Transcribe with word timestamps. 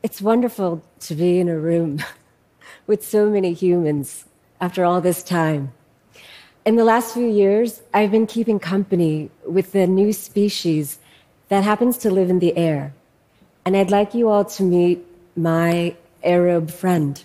It's 0.00 0.22
wonderful 0.22 0.84
to 1.00 1.14
be 1.16 1.40
in 1.40 1.48
a 1.48 1.58
room 1.58 2.04
with 2.86 3.04
so 3.04 3.28
many 3.28 3.52
humans 3.52 4.26
after 4.60 4.84
all 4.84 5.00
this 5.00 5.24
time. 5.24 5.72
In 6.64 6.76
the 6.76 6.84
last 6.84 7.14
few 7.14 7.26
years, 7.26 7.82
I've 7.92 8.12
been 8.12 8.28
keeping 8.28 8.60
company 8.60 9.28
with 9.44 9.72
the 9.72 9.88
new 9.88 10.12
species 10.12 10.98
that 11.48 11.64
happens 11.64 11.98
to 11.98 12.12
live 12.12 12.30
in 12.30 12.38
the 12.38 12.56
air. 12.56 12.94
And 13.64 13.76
I'd 13.76 13.90
like 13.90 14.14
you 14.14 14.28
all 14.28 14.44
to 14.44 14.62
meet 14.62 15.04
my 15.34 15.96
Aerobe 16.22 16.70
friend. 16.70 17.20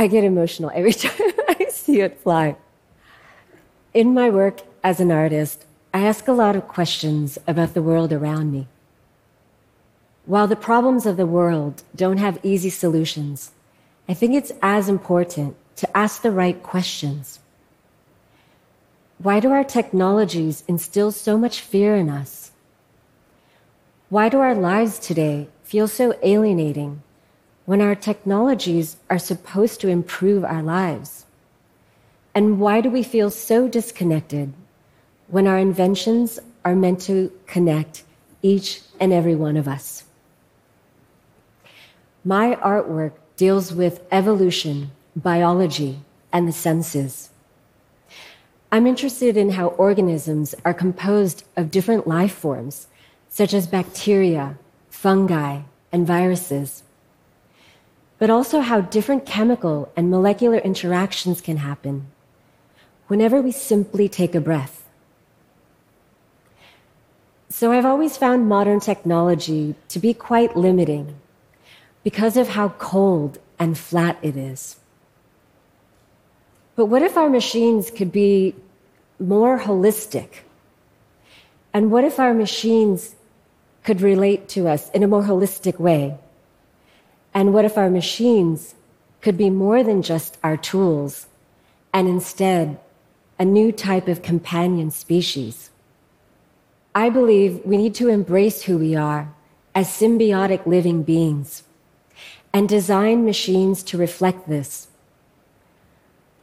I 0.00 0.06
get 0.06 0.24
emotional 0.24 0.72
every 0.74 0.94
time 1.04 1.32
I 1.46 1.66
see 1.68 2.00
it 2.00 2.20
fly. 2.22 2.56
In 3.92 4.14
my 4.14 4.30
work 4.30 4.62
as 4.82 4.98
an 4.98 5.12
artist, 5.12 5.66
I 5.92 6.06
ask 6.06 6.26
a 6.26 6.32
lot 6.32 6.56
of 6.56 6.66
questions 6.66 7.36
about 7.46 7.74
the 7.74 7.82
world 7.82 8.10
around 8.10 8.50
me. 8.50 8.66
While 10.24 10.46
the 10.46 10.56
problems 10.56 11.04
of 11.04 11.18
the 11.18 11.26
world 11.26 11.82
don't 11.94 12.16
have 12.16 12.42
easy 12.42 12.70
solutions, 12.70 13.50
I 14.08 14.14
think 14.14 14.32
it's 14.32 14.52
as 14.62 14.88
important 14.88 15.54
to 15.76 15.94
ask 15.94 16.22
the 16.22 16.30
right 16.30 16.62
questions. 16.62 17.38
Why 19.18 19.38
do 19.38 19.50
our 19.50 19.64
technologies 19.64 20.64
instill 20.66 21.12
so 21.12 21.36
much 21.36 21.60
fear 21.60 21.94
in 21.94 22.08
us? 22.08 22.52
Why 24.08 24.30
do 24.30 24.38
our 24.40 24.54
lives 24.54 24.98
today 24.98 25.48
feel 25.62 25.88
so 25.88 26.14
alienating 26.22 27.02
when 27.70 27.80
our 27.80 27.94
technologies 27.94 28.96
are 29.10 29.18
supposed 29.20 29.80
to 29.80 29.86
improve 29.86 30.42
our 30.42 30.60
lives? 30.60 31.24
And 32.34 32.58
why 32.58 32.80
do 32.80 32.90
we 32.90 33.04
feel 33.04 33.30
so 33.30 33.68
disconnected 33.68 34.52
when 35.28 35.46
our 35.46 35.56
inventions 35.56 36.40
are 36.64 36.74
meant 36.74 37.00
to 37.02 37.30
connect 37.46 38.02
each 38.42 38.80
and 38.98 39.12
every 39.12 39.36
one 39.36 39.56
of 39.56 39.68
us? 39.68 40.02
My 42.24 42.56
artwork 42.56 43.12
deals 43.36 43.72
with 43.72 44.02
evolution, 44.10 44.90
biology, 45.14 46.00
and 46.32 46.48
the 46.48 46.52
senses. 46.52 47.30
I'm 48.72 48.88
interested 48.88 49.36
in 49.36 49.50
how 49.50 49.68
organisms 49.68 50.56
are 50.64 50.74
composed 50.74 51.44
of 51.56 51.70
different 51.70 52.08
life 52.08 52.34
forms, 52.34 52.88
such 53.28 53.54
as 53.54 53.68
bacteria, 53.68 54.58
fungi, 54.90 55.60
and 55.92 56.04
viruses 56.04 56.82
but 58.20 58.28
also 58.28 58.60
how 58.60 58.82
different 58.82 59.24
chemical 59.24 59.90
and 59.96 60.10
molecular 60.10 60.58
interactions 60.58 61.40
can 61.40 61.56
happen 61.56 62.06
whenever 63.08 63.40
we 63.40 63.50
simply 63.50 64.08
take 64.08 64.34
a 64.34 64.40
breath. 64.40 64.86
So 67.48 67.72
I've 67.72 67.86
always 67.86 68.18
found 68.18 68.46
modern 68.46 68.78
technology 68.78 69.74
to 69.88 69.98
be 69.98 70.12
quite 70.14 70.54
limiting 70.54 71.16
because 72.04 72.36
of 72.36 72.48
how 72.48 72.68
cold 72.78 73.38
and 73.58 73.76
flat 73.76 74.18
it 74.22 74.36
is. 74.36 74.76
But 76.76 76.86
what 76.86 77.02
if 77.02 77.16
our 77.16 77.30
machines 77.30 77.90
could 77.90 78.12
be 78.12 78.54
more 79.18 79.58
holistic? 79.58 80.42
And 81.72 81.90
what 81.90 82.04
if 82.04 82.20
our 82.20 82.34
machines 82.34 83.14
could 83.82 84.02
relate 84.02 84.48
to 84.50 84.68
us 84.68 84.90
in 84.90 85.02
a 85.02 85.08
more 85.08 85.22
holistic 85.22 85.80
way? 85.80 86.18
And 87.32 87.54
what 87.54 87.64
if 87.64 87.78
our 87.78 87.90
machines 87.90 88.74
could 89.20 89.36
be 89.36 89.50
more 89.50 89.82
than 89.82 90.02
just 90.02 90.38
our 90.42 90.56
tools 90.56 91.26
and 91.92 92.08
instead 92.08 92.78
a 93.38 93.44
new 93.44 93.72
type 93.72 94.08
of 94.08 94.22
companion 94.22 94.90
species? 94.90 95.70
I 96.94 97.08
believe 97.08 97.60
we 97.64 97.76
need 97.76 97.94
to 97.96 98.08
embrace 98.08 98.62
who 98.62 98.78
we 98.78 98.96
are 98.96 99.32
as 99.74 99.88
symbiotic 99.88 100.66
living 100.66 101.04
beings 101.04 101.62
and 102.52 102.68
design 102.68 103.24
machines 103.24 103.82
to 103.84 103.96
reflect 103.96 104.48
this. 104.48 104.88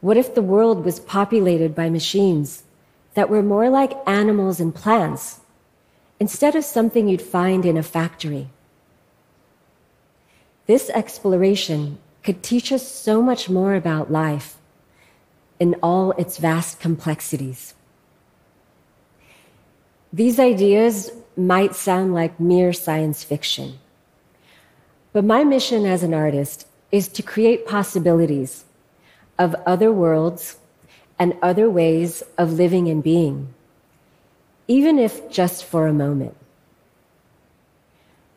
What 0.00 0.16
if 0.16 0.34
the 0.34 0.42
world 0.42 0.84
was 0.84 1.00
populated 1.00 1.74
by 1.74 1.90
machines 1.90 2.62
that 3.14 3.28
were 3.28 3.42
more 3.42 3.68
like 3.68 3.92
animals 4.06 4.58
and 4.60 4.74
plants 4.74 5.40
instead 6.18 6.56
of 6.56 6.64
something 6.64 7.08
you'd 7.08 7.20
find 7.20 7.66
in 7.66 7.76
a 7.76 7.82
factory? 7.82 8.48
This 10.68 10.90
exploration 10.90 11.96
could 12.22 12.42
teach 12.42 12.72
us 12.72 12.86
so 12.86 13.22
much 13.22 13.48
more 13.48 13.74
about 13.74 14.12
life 14.12 14.58
in 15.58 15.74
all 15.82 16.12
its 16.12 16.36
vast 16.36 16.78
complexities. 16.78 17.72
These 20.12 20.38
ideas 20.38 21.10
might 21.38 21.74
sound 21.74 22.12
like 22.12 22.38
mere 22.38 22.74
science 22.74 23.24
fiction, 23.24 23.78
but 25.14 25.24
my 25.24 25.42
mission 25.42 25.86
as 25.86 26.02
an 26.02 26.12
artist 26.12 26.66
is 26.92 27.08
to 27.08 27.22
create 27.22 27.66
possibilities 27.66 28.66
of 29.38 29.56
other 29.64 29.90
worlds 29.90 30.58
and 31.18 31.34
other 31.40 31.70
ways 31.70 32.22
of 32.36 32.52
living 32.52 32.88
and 32.88 33.02
being, 33.02 33.54
even 34.66 34.98
if 34.98 35.30
just 35.30 35.64
for 35.64 35.86
a 35.86 35.94
moment. 35.94 36.36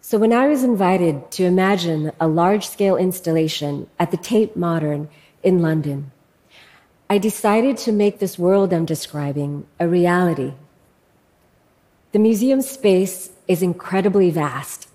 So 0.04 0.18
when 0.18 0.34
I 0.34 0.48
was 0.48 0.64
invited 0.64 1.30
to 1.32 1.46
imagine 1.46 2.12
a 2.20 2.28
large 2.28 2.68
scale 2.68 2.98
installation 2.98 3.88
at 4.00 4.10
the 4.10 4.18
Tate 4.18 4.58
Modern 4.58 5.08
in 5.44 5.62
London, 5.62 6.12
I 7.08 7.20
decided 7.20 7.78
to 7.78 7.92
make 7.92 8.18
this 8.18 8.40
world 8.40 8.74
I'm 8.74 8.84
describing 8.84 9.68
a 9.80 9.88
reality. 9.88 10.54
The 12.14 12.20
museum 12.20 12.64
space 12.64 13.30
is 13.48 13.62
incredibly 13.62 14.32
vast, 14.32 14.90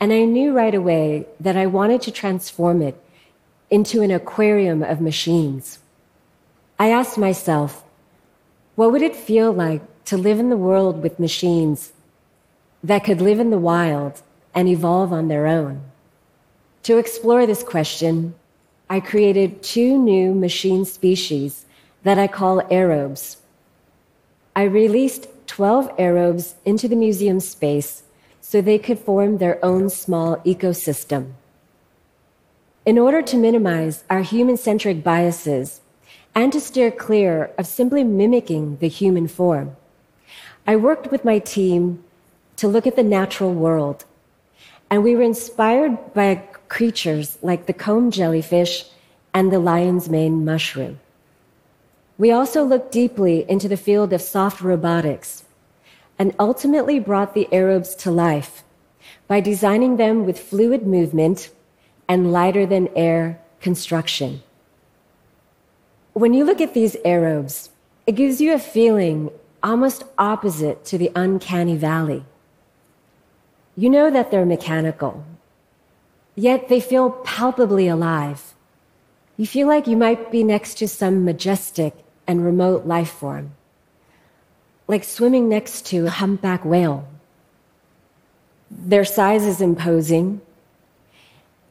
and 0.00 0.10
I 0.10 0.24
knew 0.24 0.52
right 0.52 0.74
away 0.74 1.26
that 1.38 1.56
I 1.56 1.66
wanted 1.66 2.00
to 2.02 2.10
transform 2.10 2.80
it 2.80 2.98
into 3.68 4.00
an 4.00 4.10
aquarium 4.10 4.82
of 4.82 5.02
machines. 5.02 5.80
I 6.78 6.90
asked 6.90 7.18
myself, 7.18 7.84
what 8.74 8.90
would 8.90 9.02
it 9.02 9.14
feel 9.14 9.52
like 9.52 9.82
to 10.06 10.16
live 10.16 10.40
in 10.40 10.48
the 10.48 10.56
world 10.56 11.02
with 11.02 11.20
machines 11.20 11.92
that 12.82 13.04
could 13.04 13.20
live 13.20 13.38
in 13.38 13.50
the 13.50 13.58
wild 13.58 14.22
and 14.54 14.68
evolve 14.68 15.12
on 15.12 15.28
their 15.28 15.46
own. 15.46 15.82
To 16.84 16.98
explore 16.98 17.46
this 17.46 17.62
question, 17.62 18.34
I 18.88 19.00
created 19.00 19.62
two 19.62 19.98
new 19.98 20.34
machine 20.34 20.84
species 20.84 21.64
that 22.02 22.18
I 22.18 22.26
call 22.26 22.62
aerobes. 22.62 23.36
I 24.56 24.64
released 24.64 25.28
12 25.46 25.96
aerobes 25.96 26.54
into 26.64 26.88
the 26.88 26.96
museum 26.96 27.40
space 27.40 28.02
so 28.40 28.60
they 28.60 28.78
could 28.78 28.98
form 28.98 29.38
their 29.38 29.64
own 29.64 29.90
small 29.90 30.38
ecosystem. 30.38 31.32
In 32.86 32.98
order 32.98 33.22
to 33.22 33.36
minimize 33.36 34.04
our 34.08 34.22
human 34.22 34.56
centric 34.56 35.04
biases 35.04 35.80
and 36.34 36.52
to 36.52 36.60
steer 36.60 36.90
clear 36.90 37.50
of 37.58 37.66
simply 37.66 38.02
mimicking 38.02 38.78
the 38.78 38.88
human 38.88 39.28
form, 39.28 39.76
I 40.66 40.76
worked 40.76 41.10
with 41.10 41.24
my 41.24 41.38
team 41.38 42.02
to 42.56 42.68
look 42.68 42.86
at 42.86 42.96
the 42.96 43.02
natural 43.02 43.52
world 43.52 44.04
and 44.90 45.04
we 45.04 45.14
were 45.14 45.22
inspired 45.22 46.12
by 46.12 46.42
creatures 46.68 47.38
like 47.42 47.66
the 47.66 47.72
comb 47.72 48.10
jellyfish 48.10 48.84
and 49.32 49.52
the 49.52 49.58
lion's 49.58 50.08
mane 50.08 50.44
mushroom. 50.44 50.98
We 52.18 52.32
also 52.32 52.64
looked 52.64 52.92
deeply 52.92 53.48
into 53.48 53.68
the 53.68 53.76
field 53.76 54.12
of 54.12 54.20
soft 54.20 54.60
robotics 54.60 55.44
and 56.18 56.34
ultimately 56.38 56.98
brought 56.98 57.32
the 57.32 57.48
aerobes 57.50 57.96
to 57.98 58.10
life 58.10 58.62
by 59.26 59.40
designing 59.40 59.96
them 59.96 60.26
with 60.26 60.38
fluid 60.38 60.86
movement 60.86 61.50
and 62.08 62.32
lighter 62.32 62.66
than 62.66 62.88
air 62.94 63.40
construction. 63.60 64.42
When 66.12 66.34
you 66.34 66.44
look 66.44 66.60
at 66.60 66.74
these 66.74 66.96
aerobes, 67.04 67.70
it 68.06 68.16
gives 68.16 68.40
you 68.40 68.52
a 68.52 68.58
feeling 68.58 69.30
almost 69.62 70.04
opposite 70.18 70.84
to 70.86 70.98
the 70.98 71.12
uncanny 71.14 71.76
valley. 71.76 72.24
You 73.80 73.88
know 73.88 74.10
that 74.10 74.30
they're 74.30 74.44
mechanical, 74.44 75.24
yet 76.34 76.68
they 76.68 76.80
feel 76.80 77.12
palpably 77.24 77.88
alive. 77.88 78.52
you 79.38 79.46
feel 79.46 79.66
like 79.66 79.86
you 79.86 79.96
might 79.96 80.30
be 80.30 80.44
next 80.44 80.74
to 80.74 80.86
some 80.86 81.24
majestic 81.24 81.94
and 82.26 82.44
remote 82.44 82.84
life 82.84 83.08
form, 83.08 83.52
like 84.86 85.02
swimming 85.02 85.48
next 85.48 85.86
to 85.86 86.04
a 86.04 86.10
humpback 86.10 86.62
whale. 86.62 87.08
Their 88.70 89.06
size 89.06 89.46
is 89.46 89.62
imposing, 89.62 90.42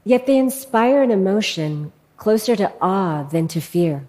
yet 0.03 0.25
they 0.25 0.39
inspire 0.39 1.03
an 1.03 1.11
emotion 1.11 1.91
closer 2.17 2.55
to 2.55 2.73
awe 2.81 3.21
than 3.21 3.47
to 3.49 3.61
fear. 3.61 4.07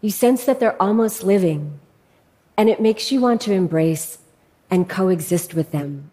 You 0.00 0.10
sense 0.10 0.46
that 0.46 0.58
they're 0.58 0.82
almost 0.82 1.22
living, 1.22 1.80
and 2.56 2.70
it 2.70 2.80
makes 2.80 3.12
you 3.12 3.20
want 3.20 3.42
to 3.42 3.52
embrace 3.52 4.16
and 4.70 4.88
coexist 4.88 5.52
with 5.52 5.70
them, 5.70 6.10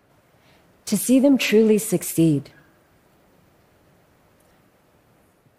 to 0.87 0.97
see 0.97 1.19
them 1.19 1.37
truly 1.37 1.77
succeed. 1.77 2.49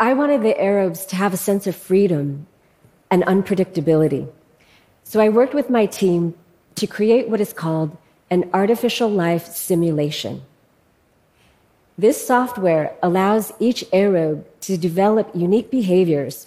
I 0.01 0.15
wanted 0.15 0.43
the 0.43 0.55
Aerobes 0.55 1.07
to 1.09 1.17
have 1.17 1.33
a 1.33 1.37
sense 1.37 1.67
of 1.67 1.77
freedom 1.77 2.47
and 3.11 3.23
unpredictability. 3.25 4.29
So 5.05 5.21
I 5.21 5.29
worked 5.29 5.55
with 5.55 5.71
my 5.71 5.87
team 5.87 6.35
to 6.77 6.87
create 6.87 7.29
what 7.29 7.41
is 7.41 7.53
called 7.53 7.97
an 8.31 8.49
artificial 8.53 9.11
life 9.11 9.47
simulation. 9.47 10.43
This 11.97 12.25
software 12.25 12.95
allows 13.03 13.53
each 13.59 13.85
Aerobe 13.93 14.47
to 14.63 14.77
develop 14.77 15.31
unique 15.35 15.71
behaviors 15.71 16.47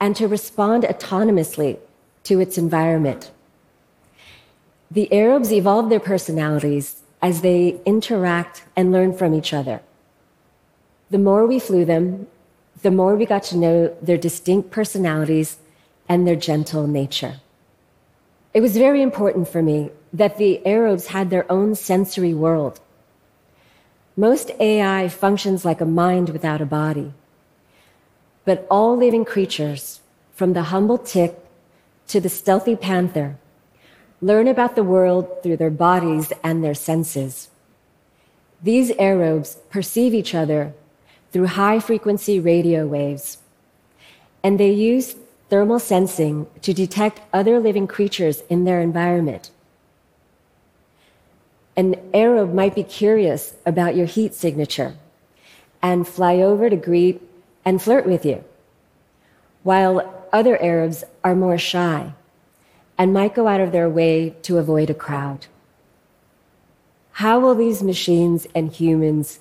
and 0.00 0.16
to 0.16 0.26
respond 0.26 0.84
autonomously 0.84 1.78
to 2.24 2.40
its 2.40 2.58
environment. 2.58 3.30
The 4.90 5.08
Aerobes 5.12 5.52
evolve 5.52 5.88
their 5.88 6.00
personalities 6.00 6.99
as 7.22 7.42
they 7.42 7.80
interact 7.84 8.64
and 8.76 8.92
learn 8.92 9.12
from 9.12 9.34
each 9.34 9.52
other. 9.52 9.80
The 11.10 11.18
more 11.18 11.46
we 11.46 11.58
flew 11.58 11.84
them, 11.84 12.26
the 12.82 12.90
more 12.90 13.16
we 13.16 13.26
got 13.26 13.42
to 13.44 13.56
know 13.56 13.94
their 14.00 14.16
distinct 14.16 14.70
personalities 14.70 15.58
and 16.08 16.26
their 16.26 16.36
gentle 16.36 16.86
nature. 16.86 17.40
It 18.54 18.60
was 18.60 18.76
very 18.76 19.02
important 19.02 19.48
for 19.48 19.62
me 19.62 19.90
that 20.12 20.38
the 20.38 20.60
Aerobes 20.64 21.08
had 21.08 21.30
their 21.30 21.50
own 21.50 21.74
sensory 21.74 22.34
world. 22.34 22.80
Most 24.16 24.50
AI 24.58 25.08
functions 25.08 25.64
like 25.64 25.80
a 25.80 25.84
mind 25.84 26.30
without 26.30 26.60
a 26.60 26.66
body. 26.66 27.12
But 28.44 28.66
all 28.70 28.96
living 28.96 29.24
creatures, 29.24 30.00
from 30.34 30.52
the 30.54 30.64
humble 30.64 30.98
tick 30.98 31.38
to 32.08 32.20
the 32.20 32.28
stealthy 32.28 32.74
panther, 32.74 33.36
learn 34.22 34.46
about 34.46 34.76
the 34.76 34.84
world 34.84 35.42
through 35.42 35.56
their 35.56 35.70
bodies 35.70 36.32
and 36.44 36.62
their 36.62 36.74
senses. 36.74 37.48
These 38.62 38.90
Aerobes 38.92 39.56
perceive 39.70 40.12
each 40.12 40.34
other 40.34 40.74
through 41.32 41.46
high 41.46 41.80
frequency 41.80 42.38
radio 42.38 42.86
waves, 42.86 43.38
and 44.42 44.60
they 44.60 44.70
use 44.70 45.16
thermal 45.48 45.78
sensing 45.78 46.46
to 46.62 46.74
detect 46.74 47.20
other 47.32 47.58
living 47.58 47.86
creatures 47.86 48.42
in 48.50 48.64
their 48.64 48.80
environment. 48.80 49.50
An 51.76 51.96
Aerobe 52.12 52.52
might 52.52 52.74
be 52.74 52.82
curious 52.82 53.54
about 53.64 53.96
your 53.96 54.06
heat 54.06 54.34
signature 54.34 54.96
and 55.82 56.06
fly 56.06 56.36
over 56.36 56.68
to 56.68 56.76
greet 56.76 57.22
and 57.64 57.80
flirt 57.80 58.06
with 58.06 58.26
you, 58.26 58.44
while 59.62 60.26
other 60.30 60.58
Aerobes 60.58 61.04
are 61.24 61.34
more 61.34 61.56
shy 61.56 62.12
and 63.00 63.14
might 63.14 63.34
go 63.34 63.48
out 63.48 63.62
of 63.62 63.72
their 63.72 63.88
way 63.88 64.28
to 64.42 64.58
avoid 64.58 64.90
a 64.90 64.94
crowd. 64.94 65.46
How 67.12 67.40
will 67.40 67.54
these 67.54 67.82
machines 67.82 68.46
and 68.54 68.70
humans 68.70 69.40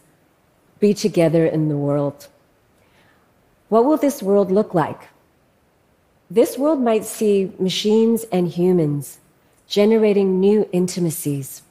be 0.79 0.93
together 0.93 1.45
in 1.45 1.67
the 1.67 1.75
world? 1.75 2.29
What 3.67 3.83
will 3.83 3.97
this 3.97 4.23
world 4.23 4.49
look 4.49 4.73
like? 4.73 5.09
This 6.31 6.57
world 6.57 6.79
might 6.79 7.03
see 7.03 7.51
machines 7.59 8.23
and 8.31 8.47
humans 8.47 9.19
generating 9.67 10.39
new 10.39 10.69
intimacies 10.71 11.61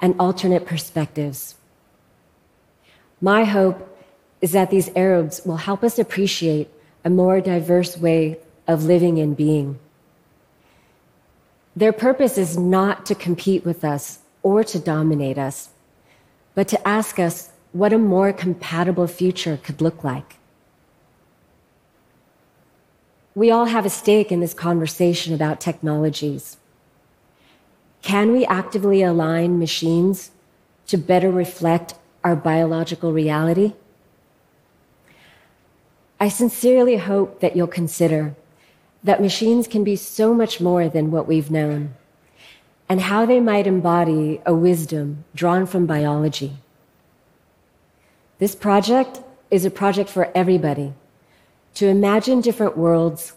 and 0.00 0.14
alternate 0.18 0.64
perspectives. 0.64 1.56
My 3.20 3.44
hope 3.44 3.78
is 4.40 4.52
that 4.52 4.70
these 4.70 4.88
Aerobes 4.90 5.44
will 5.44 5.58
help 5.58 5.84
us 5.84 5.98
appreciate 5.98 6.70
a 7.04 7.10
more 7.10 7.42
diverse 7.42 7.98
way 7.98 8.38
of 8.66 8.84
living 8.84 9.18
and 9.18 9.36
being. 9.36 9.78
Their 11.76 11.92
purpose 11.92 12.38
is 12.38 12.56
not 12.56 13.04
to 13.06 13.14
compete 13.14 13.66
with 13.66 13.84
us 13.84 14.20
or 14.42 14.64
to 14.64 14.78
dominate 14.78 15.36
us, 15.36 15.68
but 16.54 16.68
to 16.68 16.88
ask 16.88 17.18
us 17.18 17.50
what 17.72 17.92
a 17.92 17.98
more 17.98 18.32
compatible 18.32 19.06
future 19.06 19.58
could 19.62 19.82
look 19.82 20.02
like. 20.02 20.36
We 23.34 23.50
all 23.50 23.66
have 23.66 23.84
a 23.84 23.90
stake 23.90 24.32
in 24.32 24.40
this 24.40 24.54
conversation 24.54 25.34
about 25.34 25.60
technologies. 25.60 26.56
Can 28.00 28.32
we 28.32 28.46
actively 28.46 29.02
align 29.02 29.58
machines 29.58 30.30
to 30.86 30.96
better 30.96 31.30
reflect 31.30 31.94
our 32.24 32.34
biological 32.34 33.12
reality? 33.12 33.74
I 36.18 36.30
sincerely 36.30 36.96
hope 36.96 37.40
that 37.40 37.54
you'll 37.54 37.66
consider 37.66 38.34
that 39.06 39.22
machines 39.22 39.68
can 39.68 39.84
be 39.84 39.94
so 39.94 40.34
much 40.34 40.60
more 40.60 40.88
than 40.88 41.12
what 41.12 41.28
we've 41.28 41.48
known 41.48 41.94
and 42.88 43.00
how 43.00 43.24
they 43.24 43.38
might 43.38 43.66
embody 43.66 44.40
a 44.44 44.52
wisdom 44.52 45.24
drawn 45.32 45.64
from 45.64 45.86
biology. 45.86 46.52
This 48.40 48.56
project 48.56 49.20
is 49.48 49.64
a 49.64 49.70
project 49.70 50.10
for 50.10 50.28
everybody 50.34 50.92
to 51.74 51.86
imagine 51.86 52.40
different 52.40 52.76
worlds 52.76 53.32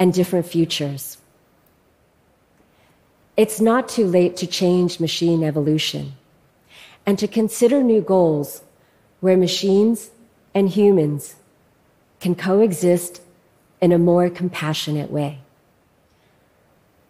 and 0.00 0.12
different 0.12 0.46
futures. 0.46 1.16
It's 3.36 3.60
not 3.60 3.88
too 3.88 4.06
late 4.06 4.36
to 4.38 4.48
change 4.48 4.98
machine 4.98 5.44
evolution 5.44 6.14
and 7.06 7.20
to 7.20 7.28
consider 7.28 7.84
new 7.84 8.00
goals 8.00 8.62
where 9.20 9.36
machines 9.36 10.10
and 10.54 10.68
humans 10.68 11.36
can 12.18 12.34
coexist 12.34 13.20
in 13.84 13.92
a 13.92 13.98
more 13.98 14.30
compassionate 14.30 15.10
way. 15.10 15.40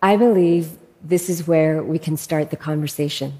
I 0.03 0.17
believe 0.17 0.71
this 1.05 1.31
is 1.31 1.47
where 1.47 1.81
we 1.85 2.01
can 2.01 2.17
start 2.17 2.51
the 2.51 2.57
conversation. 2.57 3.35